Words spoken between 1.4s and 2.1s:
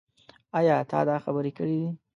کړې ده؟